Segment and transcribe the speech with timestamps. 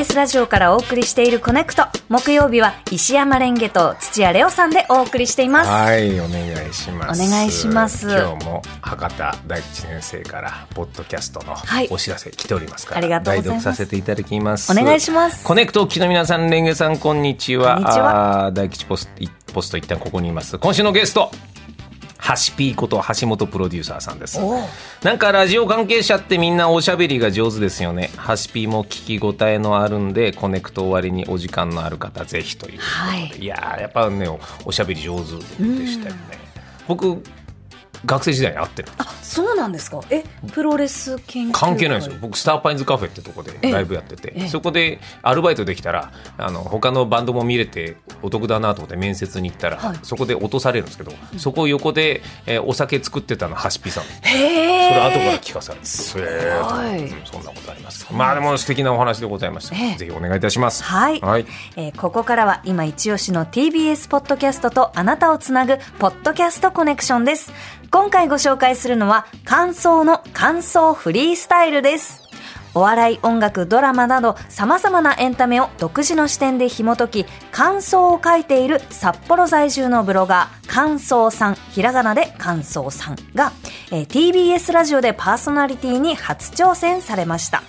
[0.00, 1.84] TBS ラジオからお送りしているコネクト。
[2.08, 5.68] 木曜日は石山蓮華と土屋礼央さんでお送りしています。
[5.68, 7.22] はいお願いします。
[7.22, 8.08] お願いします。
[8.08, 11.88] 今日も博多大吉先生からポッドキャストのはい。
[11.90, 13.64] お知らせ来ておりますから、ありがとうございます。
[13.66, 14.72] 代読させていただきます。
[14.72, 15.44] お願いします。
[15.44, 17.74] コネクトお聞きの皆さん蓮華さんこんにちは。
[17.74, 18.52] こんにちは。
[18.54, 20.56] 大吉ポッドキャスト一旦ここにいます。
[20.56, 21.30] 今週のゲスト
[22.30, 24.38] ハシピーこと橋本プロデューサーさんです。
[25.02, 28.12] なんかラジオ関係者ってみんなおしゃべりが上手ですよね。
[28.16, 33.36] ハシピーも聞き応えのあるんでコネクト終わりにお時間のある方ぜひということで、はい。
[33.36, 36.38] い、やーやっぱねおおしゃべり上手でしたよね。
[36.86, 37.20] 僕
[38.04, 38.88] 学生時代に会ってる。
[38.98, 40.00] あそうなんですか。
[40.10, 41.60] えプロレス研究会。
[41.60, 42.16] 関係ないですよ。
[42.20, 44.32] 僕スターパインズカフェってとこでライブやってて。
[44.36, 44.48] ええ。
[44.48, 49.98] そこでアルバイトできたらあの他のバンドも見れてお得だなと思って面接に行ったら、はい。
[50.02, 54.04] そこで落とされるんですけど、そこ横で、えーお酒作ってたのはしぴさん。
[54.04, 54.90] そへえ。
[54.90, 58.06] れ後から聞かされてすへごいそんなことあります。
[58.12, 59.96] まあでも素敵なお話でございました、ええ。
[59.96, 60.82] ぜひお願いいたします。
[60.82, 61.46] はい、はい。
[61.76, 67.52] えーここからは今一押しの TBS ポッドキャストとあなたをつなぐポッドキャストコネクションです
[67.92, 72.19] 今回ご紹介するのは感想の感想フリースタイルです。
[72.74, 83.52] お笑い、音楽、ドラマなど様々なエンタメを独自の視点で紐解き、感想を書いている札幌在住のブロガー、感想さん、ひらがなで感想さんが、
[83.90, 87.62] えー TBS ラジオでパーソナリティに初挑戦されました。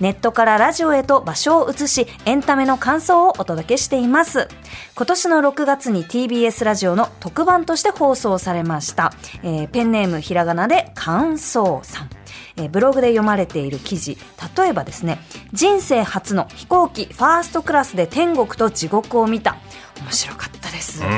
[0.00, 4.48] ネットからラジオへと場所を移し、エンタメの感想をお届けしています。
[4.94, 9.12] 今年の6月に TBS ラジオの特番として放送されました。
[9.42, 12.15] えーペンネームひらがなで感想さん。
[12.56, 14.18] えーブログで読まれている記事。
[14.56, 15.18] 例えばですね
[15.52, 19.56] 人生初の飛行機ファーストクラスで天国と地獄を見た。
[20.00, 21.08] 面白かったです、うん。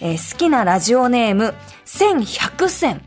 [0.00, 3.02] えー好きなラジオネーム1100選。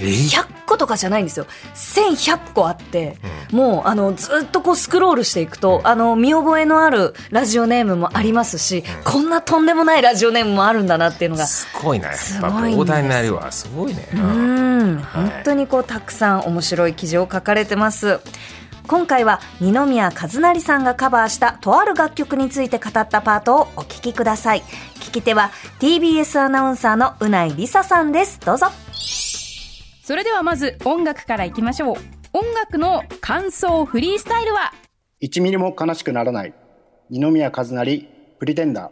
[0.00, 1.46] え？100個とかじゃないんですよ。
[1.74, 3.16] 1100個あって、
[3.52, 18.20] もうあのずっとこうスクロールしていくと、あの見覚えのあるラジオネームもありますし、こんなとんでもないラジオネームもあるんだなっていうのがすごいなやっすぱごいんです膨大になるわすごいね、ううんん、本当にこうたくさん面白い記事を書かれてます。
[18.86, 24.62] 今回は二宮和也さんがカバーしたとある楽曲について語ったパートをお聞きください。
[25.00, 25.50] 聞き手は
[25.80, 28.38] TBS アナウンサーのうないりささんです。
[28.40, 28.66] どうぞ。
[30.04, 31.96] それではまず音楽からいきましょう
[32.38, 34.74] 音楽の感想フリースタイルは
[35.22, 36.52] ？1ミリも悲しくならない。
[37.08, 38.06] 二宮和也
[38.38, 38.90] プリテンダ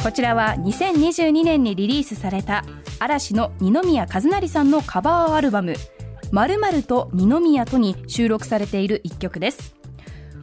[0.00, 0.02] ー。
[0.02, 2.64] こちらは2022年にリリースされた
[2.98, 5.74] 嵐の二宮和也さんのカバーアルバム
[6.32, 9.76] 「まると二宮と」に収録されている一曲です。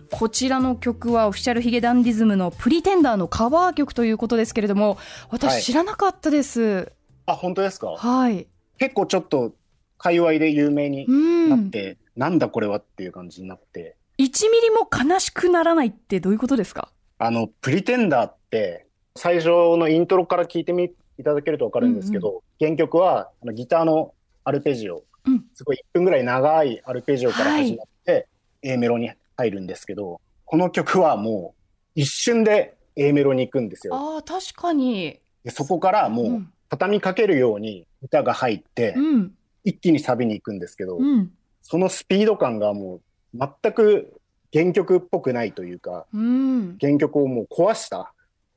[0.09, 4.97] こちらの曲はオフィシャルヒゲダンディズムの「プリテンダー」のカバー曲ということですけれどもはい。
[5.31, 6.93] 私知らなかったです。
[7.25, 7.87] あ本当ですか？
[7.87, 9.51] はい、結構ちょっと
[9.99, 13.95] 界隈で有名にうなんって、なんだこれはっていう感じになって。
[14.17, 16.91] 1ミリも悲しくならないってどういうことですか？
[17.19, 24.13] あのプリテンダーって最初のイントロから聞いてみいただけると分かるんですけど、原曲はあのギターの
[24.45, 25.45] アルペジオ、うん。
[25.53, 28.27] すごい1分ぐらい長いアルペジオから始まって、
[28.61, 31.53] A メロに入るんですけどこの曲はも
[31.95, 33.95] う一瞬で A メロに行くんですよ。
[33.95, 35.19] ああ確かに。
[35.43, 36.53] でそこからもううん。
[36.71, 39.33] 畳みかけるように歌が入って、うん
[39.63, 41.31] 一気にサビに行くんですけど、うん
[41.61, 43.01] そのスピード感がも
[43.35, 44.19] う全く
[44.51, 48.13] 原曲っぽくないというか、うん原曲をもう壊した、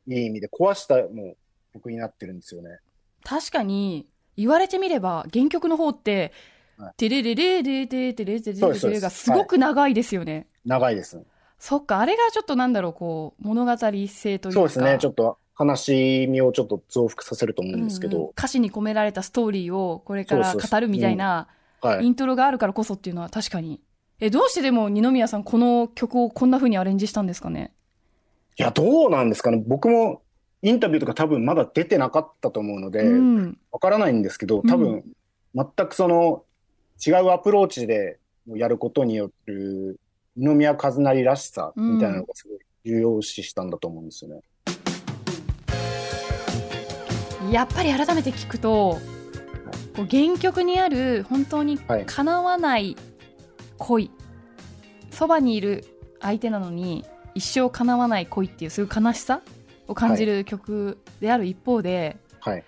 [0.06, 1.36] いい意味で壊したもう
[1.74, 2.78] 曲になってるんですよね。
[3.24, 6.32] 確かに言われてみれば原曲の方って
[6.78, 10.46] はい「テレレレレテテレテレテレがすごく長いですよね。
[10.64, 11.20] 長いです。
[11.58, 14.98] そっかあれがちょっとなんだろうこう物語性というかそうですね。
[14.98, 18.30] ちょっと悲しみをちょっと増幅させると思うんですけど、うんうん。
[18.30, 21.48] 歌詞に込められたストーリーをこれから語るみたいな
[21.80, 22.06] はい。
[22.06, 23.80] イントロがあるからこそっていうのは確かに。
[24.20, 27.72] えどうしてでも二宮さんこの曲をこんな風にアレンジしたんですかね？
[28.56, 29.62] いや、どうなんですかね。
[29.66, 30.22] 僕も
[30.62, 33.58] インタビューとか多分まだ出てなかったと思うので、うん。
[33.72, 35.04] わからないんですけど、多う分
[35.54, 36.44] 全くその
[37.04, 39.98] 違うアプローチでやることによる
[40.36, 44.40] 二宮和也らしさみたいなのがすごい重要視したんだと思うんですよね。
[47.52, 48.98] やっぱり改めて聞くと
[49.94, 52.96] こう原曲にある本当にはい叶わない
[53.76, 54.10] 恋、
[55.10, 55.84] そばにいる
[56.20, 57.04] 相手なのに
[57.34, 59.42] 一生叶わない恋っていうそういう悲しさ
[59.88, 62.64] を感じる曲である一方で、はい。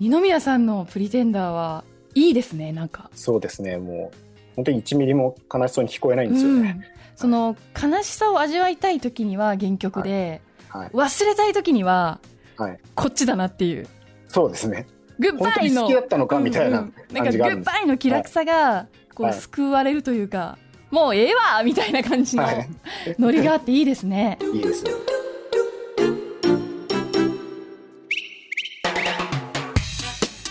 [0.00, 1.84] 二宮さんの「プリテンダー」は
[2.14, 3.76] いいですねなんか、そうですね。
[3.76, 4.16] もう
[4.56, 6.80] 本当に1ミリも悲しそうに聞こえないんですよね。
[6.92, 10.88] うんその悲しさを味わいたい時には原曲で、はい。
[10.90, 12.20] 忘れたい時には
[12.56, 12.78] はい。
[12.94, 13.88] こっちだなっていう
[14.28, 14.86] そうですね。
[15.18, 17.68] グッ本当にバイの好きだったのかみたいなうんうんなんかグ感じがあるんです。
[17.70, 20.58] ッバイの気楽さがこうはい救われるというか、
[20.90, 22.68] もうええわみたいな感じのはい
[23.18, 24.38] ノリがあっていいですね。
[24.54, 24.92] いいですよ。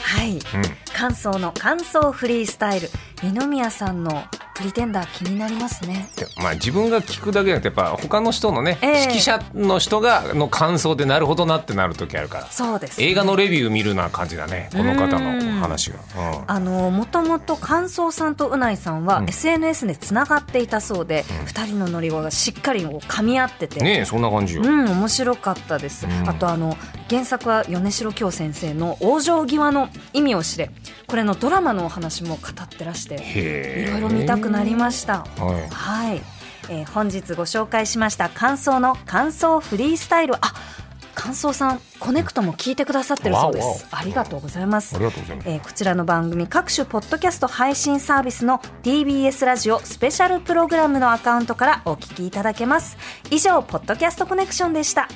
[0.01, 0.31] はい。
[0.31, 0.41] うん
[0.97, 2.89] 感想の感想フリースタイル。
[3.21, 4.23] 二宮さんの
[4.57, 6.09] プリテンダー気になりますね。
[6.15, 9.01] でまあ自分が聞くだけじゃなくてやっぱ他の人のね、ええ。
[9.01, 16.43] 指揮者の人がの感想でなるほどなってなる時あるからそうです、映画のレビュー見るな感じだねこの方の話が、うん。
[16.47, 19.29] あのもともと感想さんとうないさんはうん。
[19.29, 26.07] SNS でつながっていたそうで、二人のノリがしっかり噛み合ってて、ねえそんな感じよ、うん、面白かったです。
[26.07, 26.29] うん。
[26.29, 26.75] あとあの
[27.09, 30.71] 原作は米城京先生の往生際の意味を知れ。
[31.07, 35.19] これのドラマのお話も語ってらして、いろいろ見たくなりました。
[35.37, 36.21] はいはい、
[36.69, 40.35] えー本日ご紹介しました感想の感想フリースタイル。
[40.35, 40.53] あ、
[41.17, 43.87] 感想さんコネクトも聞いてくださってるそうです。
[43.89, 52.97] ありがとうございますあえーこちらの番組各種ポッドキャスト配信サービスの TBS ラジオスペシャルプログラムのアカウントからお聞きいただけます
[53.31, 55.07] 以上ポッドキャストコネクションでした